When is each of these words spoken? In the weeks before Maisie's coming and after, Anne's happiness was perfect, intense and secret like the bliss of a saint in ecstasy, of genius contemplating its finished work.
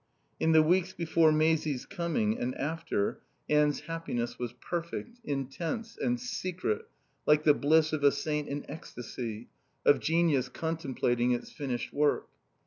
In 0.39 0.51
the 0.51 0.63
weeks 0.63 0.93
before 0.93 1.31
Maisie's 1.31 1.85
coming 1.85 2.39
and 2.39 2.55
after, 2.55 3.21
Anne's 3.47 3.81
happiness 3.81 4.39
was 4.39 4.51
perfect, 4.53 5.19
intense 5.23 5.95
and 5.95 6.19
secret 6.19 6.87
like 7.27 7.43
the 7.43 7.53
bliss 7.53 7.93
of 7.93 8.03
a 8.03 8.11
saint 8.11 8.47
in 8.47 8.67
ecstasy, 8.67 9.49
of 9.85 9.99
genius 9.99 10.49
contemplating 10.49 11.33
its 11.33 11.51
finished 11.51 11.93
work. 11.93 12.27